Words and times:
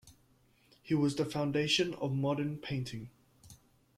He 0.81 0.95
was 0.95 1.15
the 1.15 1.25
foundation 1.25 1.93
of 1.93 2.11
modern 2.11 2.57
painting. 2.57 3.11